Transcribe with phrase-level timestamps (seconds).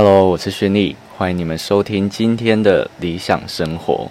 [0.00, 4.08] Hello，我是轩丽，欢迎你们收听今天的理想生活。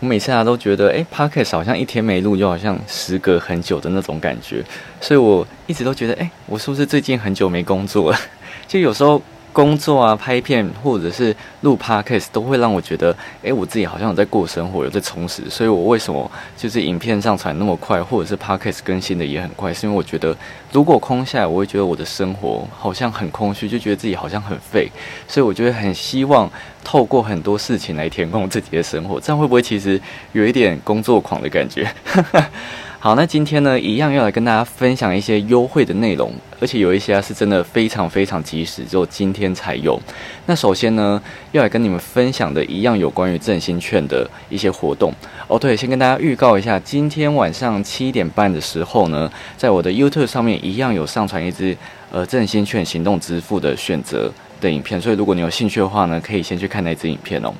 [0.00, 4.60] 我每次啊都觉得，诶 p o c k e t 好像一天没录，就好像时隔很久的那种感觉，
[5.00, 8.18] 所以我一直都觉得，诶，我是不是最近很久没工作了？
[8.66, 9.22] 就有时候。
[9.52, 15.42] 工作啊，拍片或者是录 podcast 都会让我觉得，诶，我自己好像有在过生活，有在充实。
[15.50, 20.36] 所以我为什么就是影片上传那么快，或者是 podcast 更新的也很快，是因为我觉得
[20.72, 24.88] 如果空下来，我会觉得我的生活好像很空虚，就觉得自己好像很废。
[25.26, 26.50] 所以我觉得很希望
[26.84, 30.00] 透过很多事情来填空自己的生活，这样会不会其实
[30.32, 31.90] 有一点工作狂的感觉？
[33.02, 39.98] 好，那今天呢，一样要来跟大家分享一些优惠的内容，而且有一些啊是真的非常非常及时，只有今天才有。
[40.44, 41.18] 那首先呢，
[41.52, 45.10] 要来跟你们分享的一样有关于振兴券的一些活动
[45.48, 45.58] 哦。
[45.58, 51.74] 对，先跟大家预告一下，今天晚上七点半的时候呢，在我的 YouTube 上面一样有上传一支
[52.12, 54.30] 呃振兴券行动支付的选择
[54.60, 57.50] 的影片，所以如果你有兴趣的话呢，可以先去看那支影片哦。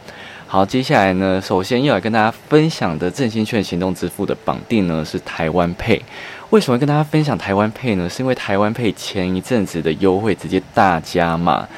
[0.52, 6.02] 好，接下来呢，首先要来跟大家分享的振兴券行动支付的绑定呢是台湾配。
[6.50, 8.08] 为什么跟大家分享台湾配呢？
[8.08, 11.68] 是因为台湾配前一阵子的优惠直接大加码，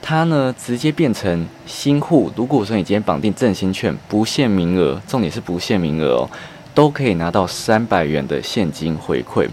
[0.00, 2.32] 它呢直接变成新户。
[2.34, 6.30] 如果说你今天绑定振兴券，不限名额，重点是不限名额哦，
[6.74, 9.46] 都可以拿到三百元的现金回馈。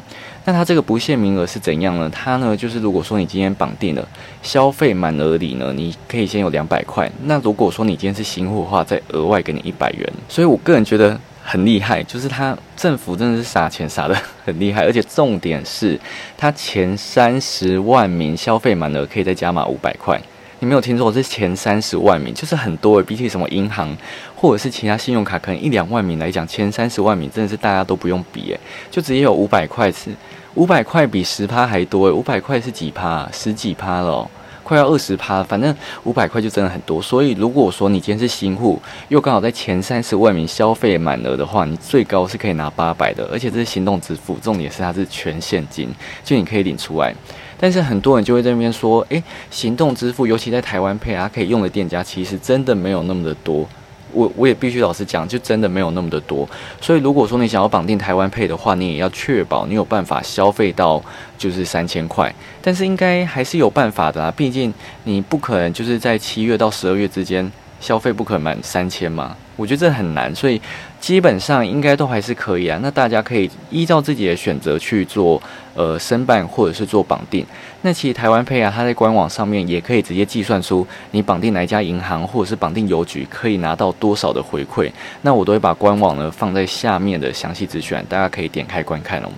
[0.45, 2.09] 那它这个不限名额是怎样呢？
[2.09, 4.07] 它呢就是如果说你今天绑定了
[4.41, 7.09] 消费满额里呢，你可以先有两百块。
[7.23, 10.13] 那如果说你今天是新户的话，再额外给你一百元。
[10.27, 15.99] 所以我个人觉得很厉害，就是它政府真的是撒钱撒的很厉害，而且重点是
[16.37, 20.21] 它前三十万名消费满额可以再加码五百块。
[20.63, 23.03] 你没有听错，是前三十万名，就是很多诶。
[23.03, 23.93] 比起什么银行
[24.33, 30.09] 或者是其他信用卡，可能一两万名来讲，前三十万名真的是大家都不用比诶，就直接有五百块是
[30.53, 33.29] 五百块比十趴还多诶，五百块是几趴？
[33.33, 34.25] 十几趴了，
[34.63, 35.43] 快要二十趴。
[35.43, 37.01] 反正五百块就真的很多。
[37.01, 45.93] 所以如果说你今天是新户，又刚好在前三十万名消费满额的话，你最高是可以拿八百的，而且这是行动支付，重点是它是全现金，
[46.23, 47.13] 就你可以领出来。
[47.63, 53.65] 但是很多人就会在那边说，诶，行动支付，尤其在台湾配啊，可以用的店家其实真的没有那么的多。
[54.11, 56.45] 我我也必须老实讲，就真的没有那么的多。
[56.81, 61.01] 所以如果说你想要绑定台湾配的话，你也要确保你有办法消费到
[61.37, 62.35] 就是三千块。
[62.61, 64.73] 但是应该还是有办法的啊，毕竟
[65.05, 67.49] 你不可能就是在七月到十二月之间
[67.79, 69.33] 消费不可满三千嘛。
[69.55, 70.61] 我觉得这很难，所以
[71.03, 72.79] 基本上应该都还是可以啊。
[72.81, 75.41] 那大家可以依照自己的选择去做。
[75.75, 77.43] 呃，申办或者是做绑定，
[77.81, 84.87] 那其实台湾配啊，它在官网上面也可以直接计算出你绑定哪家银行或者是绑定邮局可以拿到多少的回馈。
[85.23, 89.29] 那我都会把官网呢放在下面的详细资讯，大家可以点开观看哦。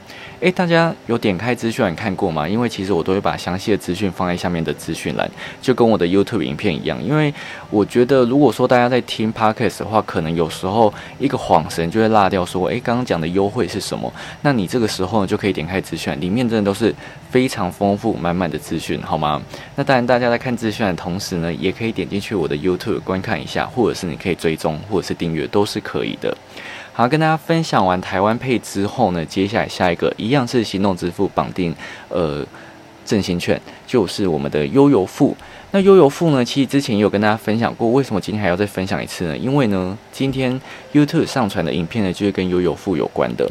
[0.41, 2.47] 诶，大家有点开资讯栏看过吗？
[2.47, 5.29] 因为其实我都会把详细的资讯放在下面的资讯栏，
[5.61, 7.01] 就跟我的 YouTube 影片一样。
[7.03, 7.33] 因为
[7.69, 14.11] 我觉得，如果说大家在听 Podcast 的话，可能有时候一个恍神就会落掉说，诶，刚刚讲的优惠是什么？
[14.41, 16.15] 那你这个时候呢，就可以点开资讯。
[16.19, 16.93] 里面真的都是
[17.29, 19.41] 非常丰富、满满的资讯，好吗？
[19.75, 26.35] 那当然，大家在看资讯的同时呢，也可以点进去我的 YouTube 观看一下，或者是你可以追踪，或者是订阅，都是可以的。
[26.97, 31.75] 好，跟大家分享完台湾配之后呢，接下来下一个一样是行动支付绑定，
[32.07, 32.41] 呃，
[33.03, 35.35] 振兴券，就是我们的悠游付。
[35.71, 39.37] 那悠游付呢，其实之前也有跟大家分享过，为什么今天还要再分享一次呢？
[39.37, 40.57] 因为呢，今天
[40.93, 43.45] YouTube 上传的影片呢，就是跟悠游付有关的。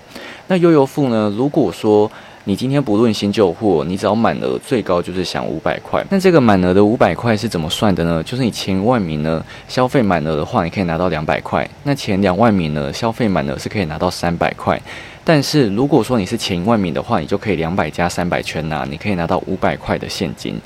[0.46, 2.10] 那悠游付呢，如果说
[2.46, 6.04] 你今天不论新旧货，你只要满额最高就是享五百块。
[6.10, 8.22] 那这个满额的五百块是怎么算的呢？
[8.22, 11.66] 就是你前万名呢消费满额的话，你可以拿到两百块。
[11.84, 14.78] 那前两万名呢消费满额是可以拿到三百块。
[15.24, 20.60] 但是如果说你是前一万名的话，你就可以两百加三百全拿，你可以拿到五百块的现金。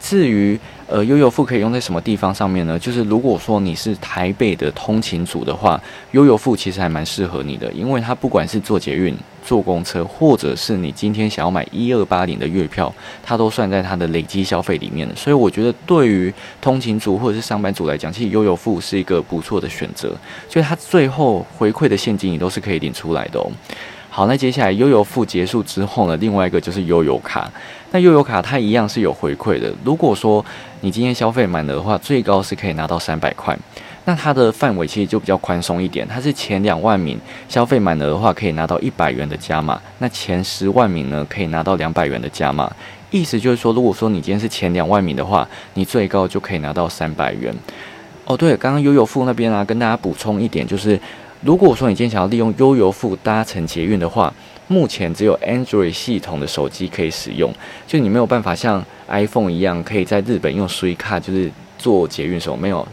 [0.00, 2.78] 至于呃悠游付可以用在什么地方上面呢？
[2.78, 5.80] 就是如果说你是台北的通勤族的话，
[6.12, 9.16] 悠游付其实还蛮适合你的，因为它不管是做捷运。
[9.44, 15.08] 坐公车，或者是你今天想要买一二八零的月票，它都算在它的累积消费里面。
[15.16, 16.30] 所以我觉得对于
[16.60, 20.14] 通勤族或者是上班族来讲，其实悠游付是一个不错的选择。
[20.50, 23.50] 所以它最后回馈的现金你都是可以领出来的哦。
[24.10, 27.50] 好，那接下来悠游付结束之后呢，另外一个就是悠游卡。
[27.90, 29.72] 那悠游卡它一样是有回馈的。
[29.84, 30.44] 如果说
[30.80, 33.56] 你今天消费满的话，最高是可以拿到三百块。
[34.04, 42.70] 那它的范围其实就比较宽松一点，它是前两万名消费满额的话，可以拿到一百元的加码；那前十万名呢，可以拿到两百元的加码。
[43.10, 47.54] 意思就是说，如果说你今天是前两万名的话，你最高就可以拿到三百元。
[48.24, 50.98] 哦，对，刚刚悠游付那边啊，跟大家补充一点，就是
[51.42, 54.32] 如果说你今天想要利用悠游付搭乘捷运的话，
[54.68, 57.52] 目前只有 Android 系统的手机可以使用，
[57.86, 61.50] 就你没有办法像 iPhone 一样，可以在日本用 s u i c a 就是。
[61.80, 62.84] 坐捷运时候没有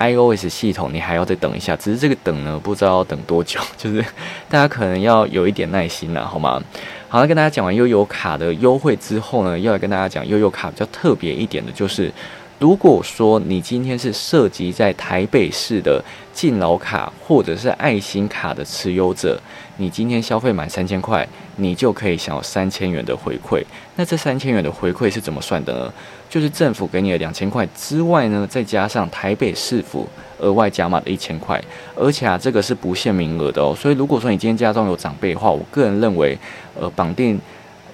[0.00, 1.76] iOS 系统，你还要再等一下。
[1.76, 4.04] 只是这个等呢，不知道要等多久， 就是
[4.48, 6.60] 大家可能要有一点耐心了，好吗？
[7.08, 12.12] 好了，跟大家讲完悠游卡的优惠之后呢，要来跟大家讲悠游卡比较特别一点的，就是。
[12.58, 16.00] 如果说你今天是涉及在台北市的
[16.32, 19.36] 敬老卡或者是爱心卡的持有者，
[19.76, 21.26] 你今天消费满三千块，
[21.56, 23.64] 你就可以享有三千元的回馈。
[23.96, 25.92] 那这三千元的回馈是怎么算的呢？
[26.28, 30.08] 就是政府给你的两千块之外呢，再加上台北市府
[30.38, 31.62] 额外加码的一千块，
[31.94, 33.74] 而且啊，这个是不限名额的哦。
[33.78, 36.38] 所以如果说你今天家中有长辈的话，我个人认为，
[36.78, 37.40] 呃，绑定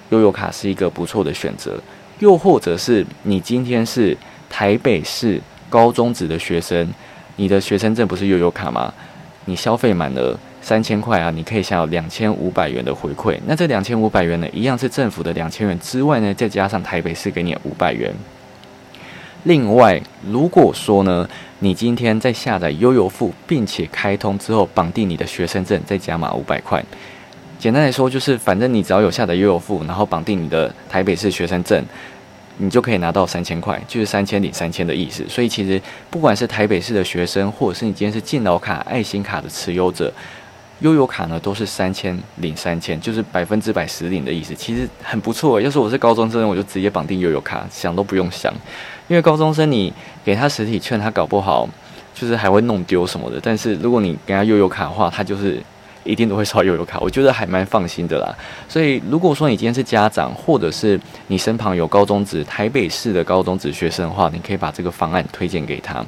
[0.09, 1.79] 悠游卡是一个不错的选择。
[2.19, 4.17] 又或者是你今天是。
[4.51, 5.39] 台北市
[5.69, 6.91] 高中职的学生，
[7.35, 8.91] 你的学生证不是悠游卡吗？
[9.45, 10.37] 你消费满了
[10.69, 13.35] 三千块啊，你可以享有两千五百元的回馈。
[13.47, 18.13] 那这两千五百元呢，一样是政府的两千元之外呢，再加上台北市给你五百元。
[19.45, 19.99] 另外，
[20.29, 21.27] 如果说呢，
[21.57, 26.85] 你今天在下载悠游付，并且开通之后绑定你的学生证，再加码五百块。
[27.57, 31.83] 简单来说，就是反正你只要有下载悠游付，然后绑定你的台北市学生证。
[32.61, 35.25] 你就可以拿到三千块，就是三千领三千的意思。
[35.27, 35.81] 所以其实
[36.11, 40.13] 不管是台北市的学生，或者是你今天是敬老卡、爱心卡的持有者，
[40.79, 44.55] 悠游卡呢都是三千领三千，就是百分之百实领的意思。
[44.55, 45.59] 其实很不错。
[45.59, 48.53] 要是我是高中生，我就直接绑定悠游卡，想都不用想。
[49.07, 49.93] 因为高中生你
[50.23, 51.67] 给他实体券，他搞不好
[52.13, 53.39] 就是还会弄丢什么的。
[53.41, 55.61] 但是如果你给他悠游卡的话，他就是。
[56.03, 58.35] 一定都会刷悠游卡，我觉得还蛮放心的啦。
[58.67, 66.05] 所以如果说你今天是家长，或者是你身旁有高中职台北市的高中职学生的话，你可以把这个方案推荐给他。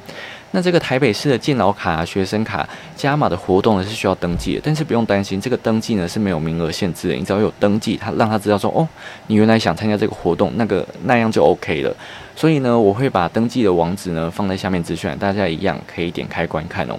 [0.54, 7.14] 那这个台北市的健老卡、学生卡加码的活动呢，是需要登记的，但是不用担心，这个登记呢是没有名额限制的。
[7.14, 8.86] 你只要有登记，他让他知道说，哦，
[9.28, 11.96] 你原来想参加这个活动，那个那样就 OK 了。
[12.36, 16.98] 所以呢，我会把登记的网址呢放在下面资讯，大家一样可以点开观看哦。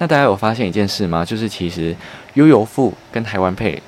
[0.00, 1.22] 那大家有发现一件事吗？
[1.22, 1.94] 就是其实
[2.32, 3.80] 悠游付跟台湾配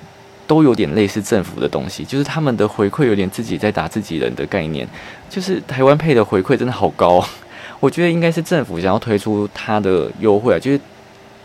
[0.46, 4.86] 都有点类似政府的东西，就是他们的回馈有点自己在打自己人的概念。
[5.30, 7.24] 就是台湾配的回馈真的好高，
[7.80, 10.78] 我觉得应该是政府想要推出它的优惠啊，就是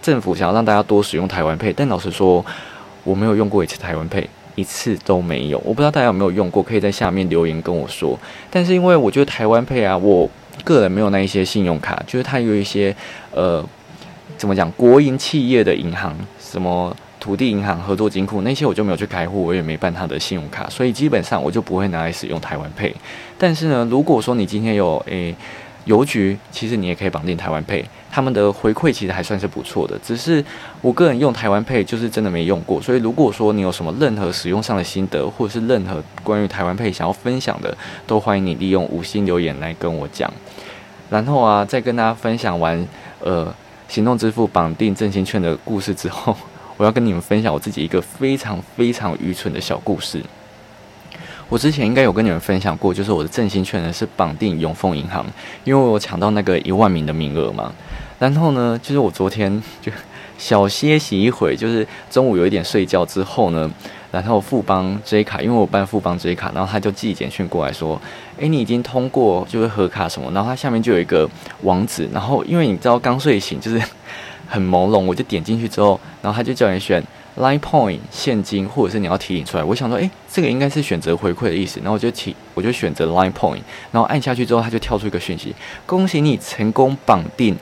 [0.01, 1.71] 政府想要让大家多使用台湾配。
[1.71, 2.45] 但老实说，
[3.05, 5.57] 我没有用过一次台湾配，一次都没有。
[5.59, 8.19] 我不知道大家有没有用过，可以在下面留言跟我说。
[8.51, 10.29] 但是因为我觉得台湾配啊，我
[10.65, 12.93] 个人没有那一些信用卡，就是它有一些
[13.31, 13.63] 呃。
[14.37, 14.71] 怎么讲？
[14.73, 22.95] 国营企业的银行，什么土地银行、合作金库那些，我就没有去开户，我也没办他的信用卡，所以基本上我就不会拿来使用台湾配。
[23.37, 25.35] 但是呢，如果说你今天有诶
[25.85, 29.97] 邮局，其实你也可以绑定台湾配，他们的回馈其实还算是不错的。
[30.03, 30.43] 只是
[30.81, 37.75] 我个人用台湾配就是真的没用过，所以如果说你有什么任何使用上的心得，或者是任何关于台湾配想要分享的，
[38.05, 40.31] 都欢迎你利用五星留言来跟我讲。
[41.09, 42.87] 然后啊，再跟大家分享完，
[43.21, 43.51] 呃。
[43.87, 46.35] 行动支付绑定振兴券的故事之后，
[46.77, 50.21] 我要跟你们分享我自己一个非常非常愚蠢的小故事。
[51.49, 55.25] 我之前应该有跟你们分享过，就是我的振兴券呢是绑定永丰银行，
[55.63, 57.73] 因为我抢到那个一万名的名额嘛。
[58.19, 59.91] 然后呢，就是我昨天就
[60.37, 63.71] 小歇息一会，就是中午有一点睡觉之后呢。
[64.11, 67.99] 然后富邦 J 卡，因为我办富邦 J 卡，然后他就寄简讯过来说
[68.39, 71.29] ：“诶，你已经通过，就是核卡什么。”然后他下面就有一个
[71.63, 73.81] 网址，然后因为你知道刚睡醒就是
[74.47, 77.03] 很朦胧，我就点进去之后，然后他就叫你选
[77.37, 79.63] Line Point 现金，或者是你要提领出来。
[79.63, 83.59] 我想说，诶，这个应该是选择回馈的意思，然后我就提，我就选择 Line Point，
[83.91, 85.53] 然后按下去之后，他就跳出一个讯息：
[85.85, 87.55] 恭喜你成功绑定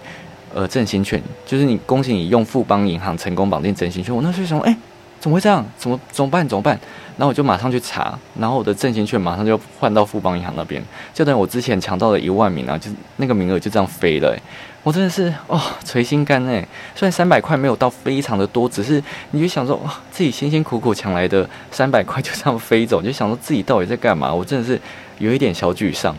[0.54, 4.16] 呃振兴券，就是你恭喜你用富邦银行成功绑定振兴券。
[4.16, 4.75] 我那时候想，诶。
[5.25, 5.65] 怎么会这样？
[5.75, 6.48] 怎么怎么办？
[6.48, 6.79] 怎么办？
[7.17, 10.79] 然后我就马上去查，然后我的振兴券马上就换到富邦银行那边，
[11.15, 14.38] 就等于我之前抢到了一万名啊，就那个名额就这样飞了。
[14.84, 16.63] 我真的是哦，捶心肝哎！
[16.94, 24.32] 虽然三百块没有到非常的多，只是你就想说哇，自己辛辛苦苦抢来的三百块就这样飞走，就想说自己到底在干嘛？
[24.32, 24.79] 我真的是
[25.17, 26.15] 有一点小沮丧，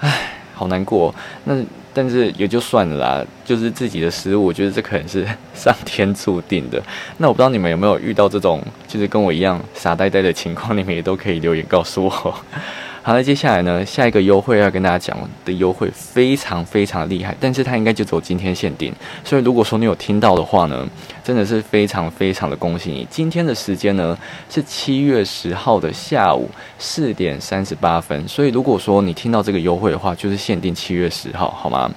[0.00, 1.14] 唉，好难过。
[1.44, 1.62] 那。
[1.96, 5.26] 但是也就算了啦，就是自己的失误，我觉得这可能是
[5.56, 6.82] 上天注定的。
[7.16, 12.10] 那我不知道你们有没有遇到这种，就是跟我一样傻呆呆的情况，你们也都可以留言告诉我。
[13.02, 18.92] 好了，接下来呢，下一个优惠要跟大家讲的优惠非常非常厉害，但是它应该就走今天限定，
[19.24, 20.84] 所以如果说你有听到的话呢，
[21.26, 23.04] 真的是非常非常的恭喜你。
[23.10, 24.16] 今天的时间呢
[24.48, 31.90] 是七月十号的下午四点三十八分，所以如果说你听到这个优惠的话，就是限定七月十号，好吗？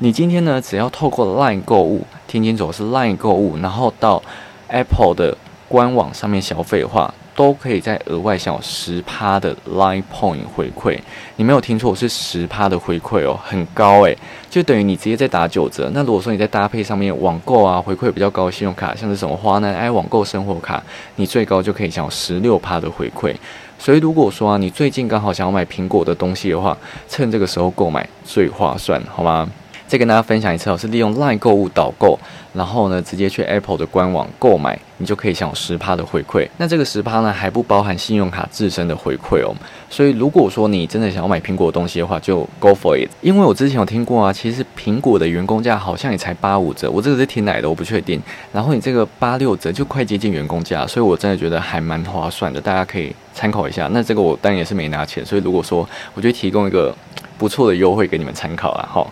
[0.00, 4.22] 你今天呢只要透过 LINE 购物，听清楚是 LINE 购物，然后到
[4.68, 5.34] Apple 的
[5.66, 7.14] 官网上面消费的话。
[7.40, 10.98] 都可以再额外享有十趴的 Line Point 回馈。
[11.36, 14.14] 你没有听错，是十趴的回馈哦，很高诶，
[14.50, 15.90] 就等于你直接在打九折。
[15.94, 20.82] 那如果说你在搭配上面网购啊，回馈比较高的信用卡，像是什么华南 i 网购生活卡，
[21.16, 23.34] 你最高就可以享有十六趴的回馈。
[23.78, 26.76] 所以如果说啊，你最近刚好想要买苹果的东西的话，
[27.08, 29.48] 趁这个时候购买最划算，好吗？
[29.90, 32.16] 再跟大家分享一次哦，是利用 LINE 购物导购，
[32.54, 36.48] 然后呢，直接去 Apple 的官网购买，你就可以享有十趴的回馈。
[36.58, 39.52] 那这个十趴呢，还不包含信用卡自身的回馈哦。
[39.88, 43.10] 所以如果说你真的想要买苹果的东西的话，就 Go for it。
[43.20, 48.22] 因为我之前有听过啊，其实苹果的员工价好像也才八五折，我这个是听来的，我不确定。
[48.52, 53.88] 然后你这个八六折就快接近员工价，所以我真的觉得还蛮划算的，大家可以参考一下。
[53.90, 56.94] 那这个我当然也是没拿钱，所以如果说我就提供一个
[57.36, 59.04] 不错的优惠给你们参考了哈。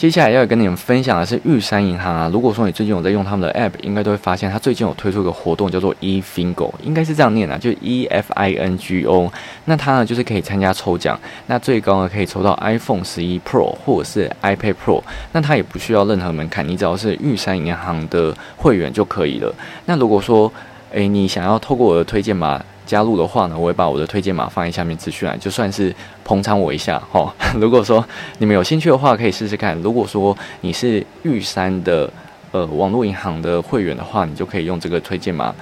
[0.00, 2.30] 接下来要跟你们分享的是玉山银行啊。
[2.32, 9.30] 如果说你最近有在用他们的 App，应该都会发现它最近有推出一个活动，叫做 eFingo，应该是这样念啊，就 E F I N G O。
[9.66, 15.02] 那它呢就是可以参加抽奖，那最高呢可以抽到 iPhone 十一 Pro 或者是 iPad Pro。
[15.32, 19.54] 那它也不需要任何门槛，你只要是玉山银行的会员就可以了。
[19.84, 20.50] 那如果说
[20.92, 22.58] 诶你想要透过我的推荐码。
[22.90, 25.94] 加入的话呢，我会把我的推荐码放在下面资讯栏，就算是
[26.24, 27.32] 捧场我一下 哈。
[27.54, 28.04] 如果说
[28.38, 29.80] 你们有兴趣的话，可以试试看。
[29.80, 32.12] 如果说你是玉山的
[32.50, 35.54] 呃网络银行的会员的话，你就可以用这个推荐码。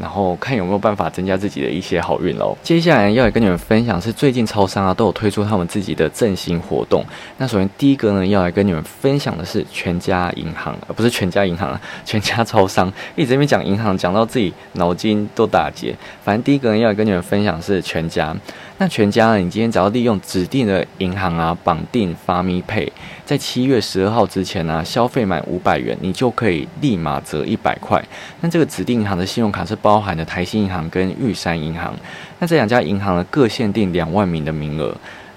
[0.00, 2.56] 然后看有没有办法增加自己的一些好运喽。
[2.62, 7.04] 接下来要来跟你们分享是最近超商啊都有推出他们自己的振兴活动。
[7.38, 12.92] 那首先第一个呢要来跟你们分享的是全家银行，而不是全家银行， 全家超商。
[13.16, 15.94] 一直这边讲银行，讲到自己脑筋都打结。
[16.22, 18.34] 反正第一个呢要来跟你们分享是全家。
[18.78, 19.38] 那全家呢？
[19.38, 22.92] 你今天只要利用指定的银行啊，绑定发咪配，
[23.24, 28.04] 在七月十二号之前呢，消费满五百元，你就可以立马折一百块。
[28.40, 31.94] 那这个指定银行的信用卡是包含的台新银行跟玉山银行。
[32.40, 34.92] 那这两家银行呢，各限定两万名的名额。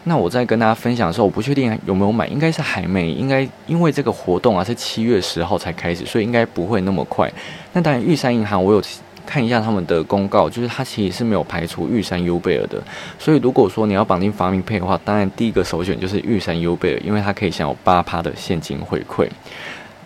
[0.05, 7.31] 那我在跟大家分享的时候，我不确定有没有买，应该是还没，应该因为这个活动啊是七月十号才开始，所以应该不会那么快。
[7.73, 8.81] 那当然，玉山银行我有。
[9.27, 12.81] 看一下他们的公告，就是它其实是没有排除玉山优贝尔的，
[13.19, 19.27] 所以如果说你要绑定发明配的话，当然第一个首选就是玉山优贝尔，因为它可以享有八趴的现金回馈。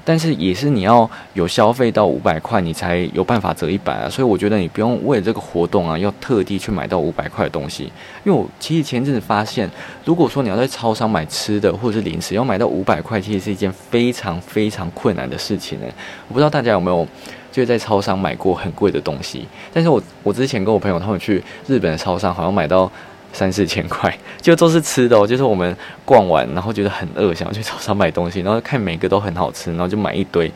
[0.03, 4.09] 但是也是你要有消费到五百块，你才有办法折一百啊。
[4.09, 7.83] 所以我觉得你不用为了这个活动啊，要特地去买到五百块的东西。
[8.23, 9.69] 因为我其实前阵子发现，
[10.03, 15.85] 如果说你要在超商买吃的或者是零食，要买到五百块，其实是一件非常非常困难的事情呢。
[16.27, 17.07] 我不知道大家有没有。
[17.51, 22.89] 就在超商买过很贵的东西，但是我我之前跟我朋友他们去日本的超商，好像买到
[23.33, 25.27] 三四千块， 就都是吃的。
[25.27, 30.51] 就是我们逛完，然后觉得很饿，想要去超商买东西，然后看每个都很好吃，然后就买一堆。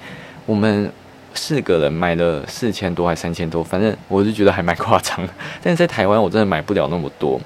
[0.45, 0.91] 我们
[1.33, 5.33] 四个人买了四千多还三千多，反正我就觉得还蛮夸张的。
[5.61, 7.39] 但是在台湾我真的买不了那么多。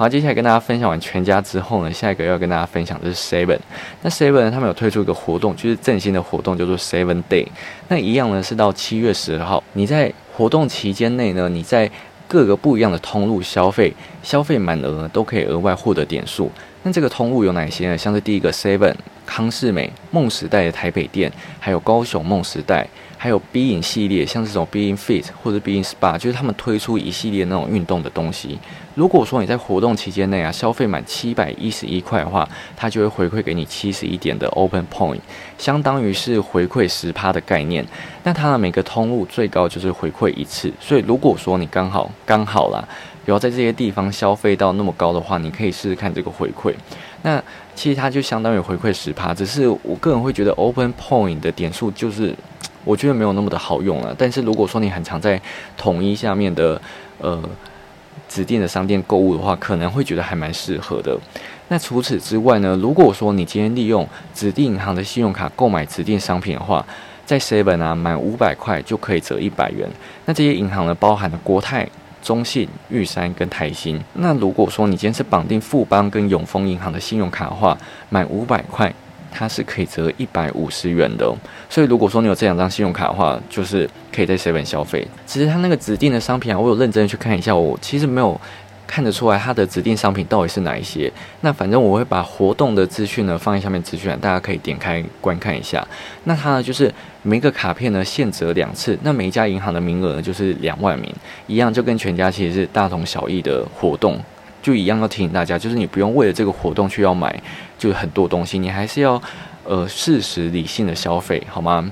[0.00, 3.58] 好，接下来跟大家分享完全家之后呢，下一个要跟大家分享的是 Seven。
[4.00, 7.46] 那 Seven，他们有推出一个活动，就是振兴的活动，叫做 Seven Day。
[7.88, 9.62] 那一样呢，是到七月十号。
[9.74, 11.90] 你在活动期间内呢，你在
[12.26, 16.50] 各个不一样的通路消费，消费满额都可以额外获得点数。
[16.82, 17.98] 那这个通路有哪些呢？
[17.98, 18.94] 像是第一个 Seven
[19.30, 22.84] 康士美梦时代的台北店，还有高雄梦时代。
[23.22, 28.58] 还有 B 影系列，像这种 B 影 Fit 或者 B 影 Spa，就是他们推出一系列那种运动的东西。
[28.94, 35.20] 如果说你在活动期间内啊，消费满七百一十一块的话，它就会回馈给你七十一点的 Open Point，
[35.58, 37.86] 相当于是回馈十趴的概念。
[38.24, 42.82] 那它的每个通路最高就是回馈一次，所以如果说你刚好刚好啦，
[43.26, 46.74] 有要在这些地方消费到那么高的话，你可以试试看这个回馈。
[47.22, 47.42] 那
[47.74, 52.34] 其实它就相当于回馈十趴，只是我个人会觉得 Open Point 的点数就是。
[52.82, 55.38] 我觉得没有那么的好用了，但是如果说你很常在
[55.76, 56.80] 统一下面的
[57.18, 57.38] 呃
[58.26, 61.14] 指定的商店购物的话，可能会觉得还蛮适合的。
[61.68, 66.84] 那除此之外呢，如果说你今天利用指定银行的信用卡购买指定商品的话，
[67.26, 69.86] 在 Seven 啊满五百块就可以折一百元。
[70.24, 71.86] 那这些银行呢，包含了国泰、
[72.22, 74.00] 中信、玉山跟台新。
[74.14, 77.76] 那如果说你今天是绑定富邦跟永丰银行的信用卡的话，
[78.08, 78.92] 满五百块。
[79.32, 81.32] 它是可以折一百五十元的，
[81.68, 85.06] 所以如果说你有这两张信用卡的话，就是可以在 seven 消费。
[85.24, 88.38] 其实它那个指定的商品啊，我有认真去看一下，我其实没有
[88.90, 91.10] 看得出来它的指定商品到底是哪一些。
[91.42, 95.86] 那反正我会把活动的资讯呢放在下面资讯栏，大家可以点开观看一下。
[96.24, 96.92] 那它呢就是
[97.22, 101.14] 每个卡片呢限折两次，那每一家银行的名额呢就是两万名，
[101.46, 104.18] 一样就跟全家其实是大同小异的活动。
[104.62, 107.34] 就一样要提醒大家，就是你不用为了这个活动去要买，
[107.78, 109.20] 就很多东西，你还是要
[109.64, 111.90] 呃适时理性的消费，好吗？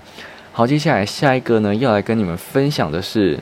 [0.53, 3.39] 好，接下来下一个呢，要来跟你们分享的是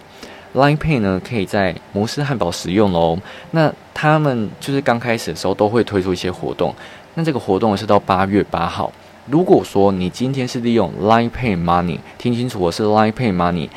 [0.57, 3.19] Line Pay 呢可以在摩斯汉堡使用喽。
[3.51, 6.75] 那他们就是刚开始的时候都会推出一些活动，
[7.15, 8.91] 那这个活动是到八月八号。
[9.27, 13.69] 如果说你今天是利用 Line Pay Money，听清楚，我是 Line Pay Money，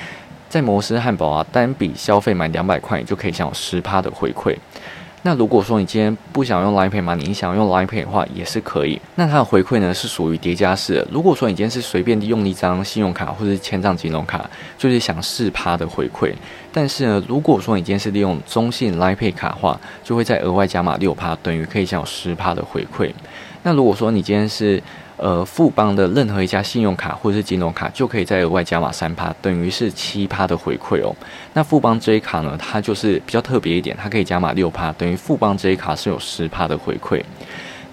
[0.48, 4.56] 在摩斯汉堡啊，单笔消费满两百块，你就可以享有十趴的回馈。
[5.22, 7.14] 那如果说你今天不想用 Line Pay 吗？
[7.14, 9.02] 你想用 Line Pay 的话也是可以。
[9.16, 11.08] 那它的回馈呢是属于叠加式的。
[11.12, 16.32] 如果说你今天是随便用一张信用卡或者是千账金融卡，就是想四趴的回馈。
[16.80, 23.12] 但是呢，如果说你今天是利用中信 Line Pay 卡的话，就会再额外加码六趴，等于可以享有十趴的回馈。
[23.64, 24.82] 那如果说你今天是
[25.18, 31.14] 呃，富邦的任何一家信用卡或者是金融卡，就可以再额外加码三趴，等于是七趴的回馈哦。
[31.54, 37.22] 那富邦 J 卡呢，它就是比较特别一点，它可以加码六趴，等于富邦 J 卡是有十趴的回馈。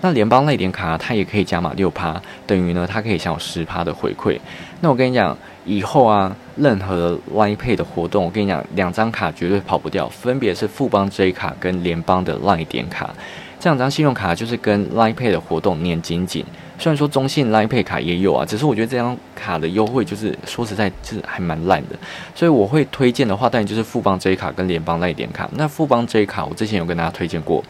[0.01, 4.39] 那联邦类点卡它也可以加码六趴，等于呢它可以享有十趴的回馈。
[4.81, 5.37] 那我跟你讲，
[5.67, 13.13] 以后啊，任何 Line Pay 的活动，我跟你讲，两张卡绝对跑不掉，分别是富邦 J 卡跟联邦的 Line 点卡。
[13.59, 16.45] 这两张信用卡就是跟 Line Pay 的活动粘紧紧。
[16.79, 21.97] 虽然说中信 Line Pay 卡也有啊，只是我觉得这张卡的优惠就是说实在就是还蛮烂的，
[22.35, 25.49] 所以我会推荐的话，当然就是富邦 J 卡跟联邦 Line 点卡。
[25.55, 27.65] 那富邦 J 卡我之前有跟大家推荐过，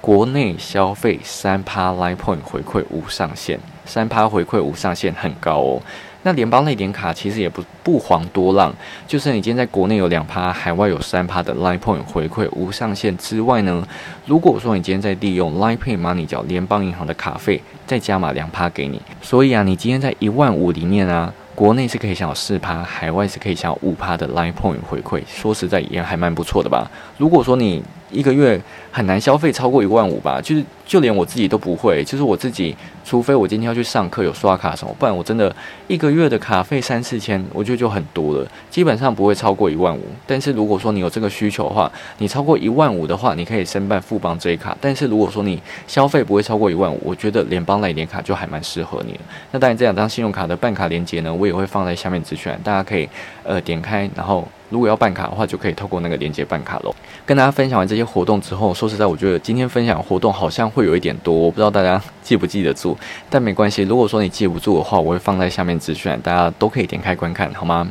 [0.00, 5.82] 国内消费三趴 Line Point 回馈无上限，三趴回馈无上限很高哦。
[6.26, 8.74] 那联邦类点卡其实也不不遑多让，
[9.06, 13.86] 就是你今天在国内有两趴，海外有三趴的 Line Point 回馈无上限之外呢，
[14.26, 26.90] 如果说你今天在利用 Line Pay Money 缴联邦银行的卡费，再加码两趴给你，所以啊，你今天在一万五里面啊，国内是可以享有四趴，海外是可以享有五趴的 Line Point 回馈，说实在也还蛮不错的吧。
[27.18, 27.80] 如果说你
[28.16, 32.74] 一个月很难消费超过一万五吧，就是就连我自己都不会，就是我自己。
[33.08, 35.54] 除非我今天要去上课有刷卡什么，不然我真的
[35.86, 40.02] 一个月的卡费三四千，我觉得就很多了，基本上不会超过一万五。
[40.26, 44.76] 但是如果说你有这个需求的话，你超过一万五的话，你可以申办富邦这一卡。
[44.80, 49.20] 但是如果说你消费不会超过一万五，我觉得联邦来点卡就还蛮适合你的。
[49.52, 53.08] 那当然这两张信用卡的办卡链接呢，我也会放在下面资讯，大家可以
[53.44, 56.94] 呃点开，然后如果要办卡的话，就可以透过那个链接办卡喽。
[57.24, 62.96] 跟大家分享完这些活动之后，说实在，我觉得今天分享活动好像会有一点多，我不知道大家记不记得住。
[63.30, 67.90] 但没关系，如果说你记不住的话，我会放在下面资讯，大家都可以点开观看，好吗？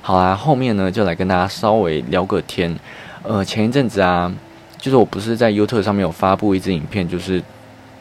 [0.00, 2.76] 好啦，后面呢就来跟大家稍微聊个天。
[3.22, 4.32] 呃，前一阵子啊，
[4.78, 7.42] 就是我不是在 YouTube 上面有发布一支影片，就是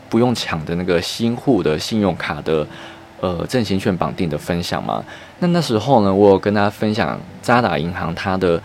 [0.09, 2.65] 不用抢的那个新户的信用卡的
[3.21, 5.01] 呃振兴券绑定的分享嘛。
[5.39, 8.61] 那那时候呢，我有跟大家分享渣打银行它的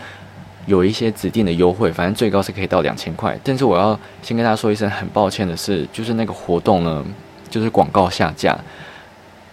[0.65, 3.39] 有一些指定的优惠，反正最高是可以到两千块。
[3.41, 7.05] 但是我要先跟大家说一声，很抱歉的是，就是那个活动呢。
[7.49, 8.55] 就是广告下架，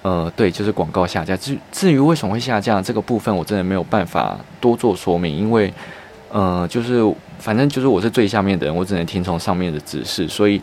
[0.02, 1.36] 呃，对，就是广告下架。
[1.36, 5.72] 至至于为什么会下架这个部分，我真的没有办法多做说明，因为，
[6.28, 7.00] 呃，就是
[7.38, 10.26] 反正就是我是最下面的人，我只能听从上面的指示。
[10.26, 10.60] 所以，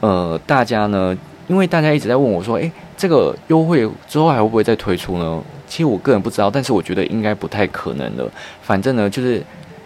[0.00, 1.16] 呃，大家呢，
[1.46, 5.42] 因为大家一直在问我说，诶，这个优惠之后还会不会再推出呢？
[5.66, 8.30] 其实我个人不知道，但是我觉得应该不太可能了。
[8.62, 9.42] 反正呢，就是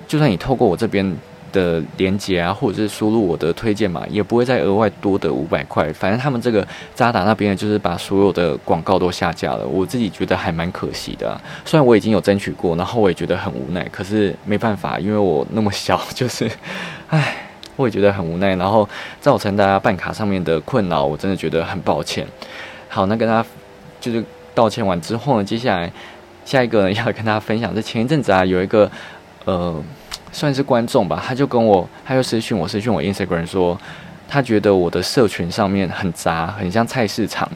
[0.07, 1.16] 就算你透过我这边。
[1.51, 5.90] 的连接啊，或者是输入我的推荐码，也不会再额外多的五百块。
[5.94, 9.66] 反正他们这个渣打那边就是把所有的广告都下架了。
[9.66, 11.40] 我自己觉得还蛮可惜的。
[11.64, 16.51] 虽然我已经有争取过，然后我也觉得很无奈，可是没办法，因为我那么小，就是，
[17.09, 17.47] 唉，
[17.79, 18.55] 我也觉得很无奈。
[18.57, 18.87] 然后
[19.21, 22.27] 造成大家办卡上面的困扰，我真的觉得很抱歉。
[22.91, 23.49] 好，那跟大家
[23.99, 24.23] 就是
[24.55, 25.91] 道歉完之后呢，接下来
[26.45, 28.91] 下一个要跟大家分享，这前一阵子啊，有一个
[29.47, 29.83] 呃。
[30.31, 33.77] 算是观众吧，他就跟我，他就私讯我，私讯我 Instagram 说，
[34.29, 37.51] 他觉得我的社群上面很杂，很像菜市场。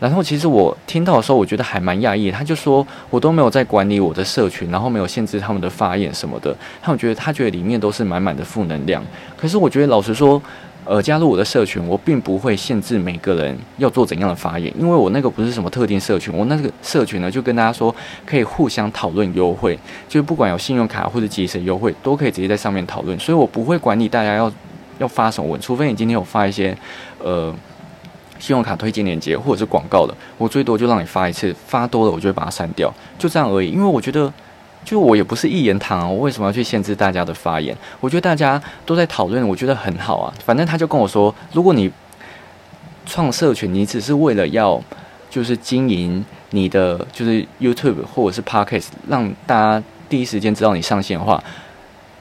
[0.00, 2.30] 然后其实我听到的时候，我觉得还蛮讶异。
[2.30, 6.56] 他就说我都没有在管理我的社群，然后没有限制他们的发言什么的。
[6.82, 9.00] 他们觉得他觉得里面都是满满的负能量。
[9.36, 10.42] 可是我觉得老实说。
[10.86, 24.50] 呃，加入我的社群，我并不会限制每个人要做怎样的发言，因为我那个不是什么特定社群，我那个社群呢，就跟大家说可以互相讨论优惠，就是不管有信用卡或者即时优惠，都可以直接在上面讨论，所以我不会管理大家要
[24.98, 26.76] 要发什么文，除非你今天有发一些
[27.22, 27.54] 呃
[28.40, 34.32] 信用卡推荐链接或者是广告的，我最多就让你发一次，发多了我就会把它删掉，就这样而已，因为我觉得。
[34.82, 37.76] 就我也不是一言堂啊，我为什么要去限制大家的发言？
[38.00, 40.32] 我觉得大家都在讨论，我觉得很好啊。
[40.42, 41.92] 反正他就跟我说，如果你
[43.04, 44.82] 创社群，你只是为了要
[45.28, 51.44] 就是经营你的就是 YouTube 或者是 Podcast，让大家第一时间知道你上线的话，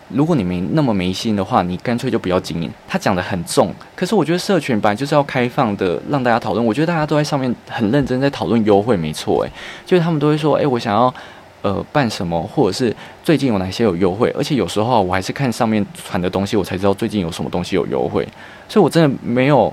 [0.09, 2.69] 如果你没那么没心的话，你干脆就不要经营。
[2.87, 6.65] 他讲的很重，可是我觉得社群本来就是要开放的，让大家讨论。
[6.65, 9.51] 我觉得大家都在上面很认真在讨论优惠，没错，诶，
[9.85, 11.13] 就是他们都会说，诶，我想要。
[11.61, 14.33] 呃办什么，或者是最近有哪些有优惠。
[14.37, 18.25] 而且有时候我还是看上面传的东西，我才知道最近有什么东西有优惠。
[18.69, 19.65] 所以我真的没有，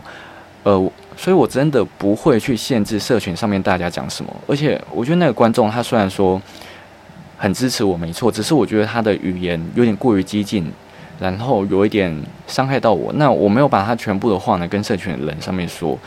[0.65, 0.73] 呃，
[1.17, 4.37] 所以我真的不会去限制社群上面大家讲什么。
[4.49, 6.43] 而且我觉得那个观众他虽然说
[7.37, 10.71] 很支持我，没错，只是我觉得他的语言有点过于激进。
[11.19, 12.15] 然后有一点
[12.47, 15.99] 伤害到我，那我没有把他全部的话呢跟社群的人上面说，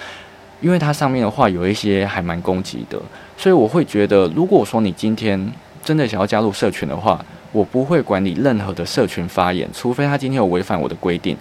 [0.61, 3.01] 因为他上面的话有一些还蛮攻击的，
[3.35, 5.51] 所以我会觉得，如果说你今天
[5.83, 11.35] 真的想要加入社群的话，我不会管你任何的社群发言，除非他今天有违反我的规定，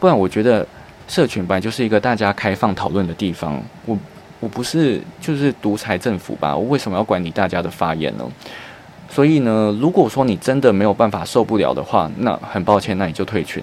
[0.00, 0.66] 不然我觉得
[1.06, 3.96] 社群本来就是一个大家开放讨论的地方，我
[4.40, 8.28] 我不是就是独裁政府吧，我为什么要管你大家的发言呢？
[9.14, 13.62] 所以呢，如果说你真的没有办法受不了的话，那很抱歉，那你就退群。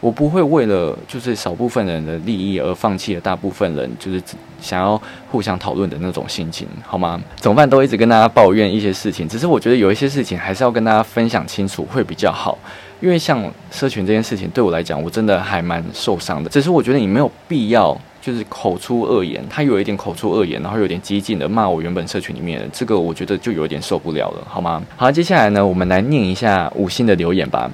[0.00, 4.22] 我不会为了就是少部分人的利益而放弃了大部分人就是
[4.60, 7.20] 想要互相讨论的那种心情，好吗？
[7.36, 7.68] 怎么办？
[7.68, 12.56] 都一直跟大家抱怨一些事情，只是我觉得有一些事情还是要跟大家分享清楚会比较好。
[13.00, 16.48] 因为像社群这件事情对我来讲，我真的还蛮受伤的。
[16.48, 17.94] 只是我觉得你没有必要。
[18.26, 24.82] 就是口出恶言，他有一点口出恶言，然后有点激进的骂我原本社群里面的这个，我觉得就有点受不了了，好吗？
[24.96, 27.70] 好，接下来呢，我们来念一下五星的留言吧。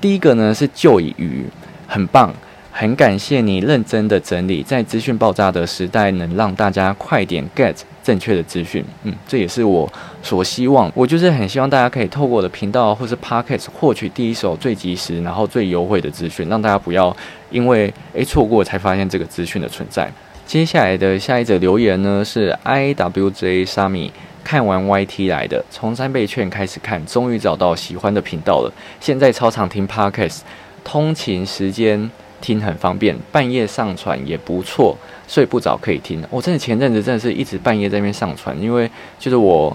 [0.00, 1.44] 第一个呢是旧以鱼，
[1.88, 2.32] 很棒。
[2.70, 7.74] 很感谢你认真的整理，在资讯爆炸的时代，能让大家快点 get
[8.04, 8.84] 正确的资讯。
[9.02, 9.90] 嗯，这也是我
[10.26, 10.90] 所希望。
[10.94, 17.16] 我就是很希望大家可以透过我的频道或是 podcast 获取第一手最及时，然后最优惠的资讯，让大家不要
[17.50, 20.10] 因为诶错过才发现这个资讯的存在。
[20.44, 24.12] 接下来的下一则留言呢是 i w j 沙米
[24.42, 28.72] 看完 YT 来的，从三倍券开始看，终于找到喜欢的频道了。
[29.00, 30.40] 现在超常听 podcast，
[30.82, 32.10] 通勤时间。
[32.38, 36.22] 听很方便，半夜上传也不错，睡不着可以听。
[36.30, 39.74] 我真的前阵子真的是一直半夜在那边上传，因为就是我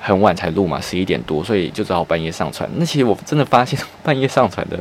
[0.00, 2.68] 很晚才录嘛，十一点多，所以就只好半夜上传。
[2.76, 4.78] 那其实我真的发现 半夜上传的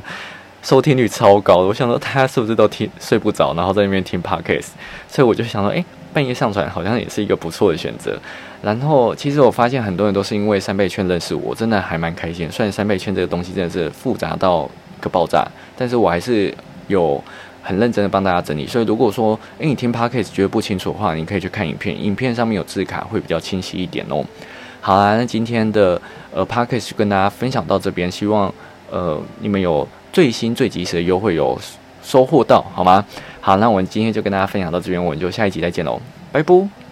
[0.61, 4.67] 收听率超高，我想说大家是不是都听睡不着，然后在那边听 podcast？
[5.07, 8.19] 所以我就想说，哎，半夜上传好像也是一个不错的选择。
[8.61, 12.51] 然后其实我发现很多人都是因为三倍券认识我，真的还蛮开心。
[12.51, 16.53] 虽然三倍券这个东西真的是复杂到一个爆炸，但是我还是。
[16.87, 17.21] 有
[17.61, 24.23] 很认真的帮大家整理，所以如果说诶你听 podcast 觉得不清楚的话，你可以去看影片，影片上面有字卡会比较清晰一点哦。
[24.81, 26.01] 好啦，那今天的
[26.33, 28.53] 呃 p a c k a g e 就跟大家分享到这边，希望
[28.89, 31.59] 呃你们有最新最及时的优惠有
[32.01, 33.03] 收获到，好吗？
[33.41, 35.99] 好，那我们今天就跟大家分享到这边，我们就下一集再见喽，
[36.31, 36.86] 拜拜。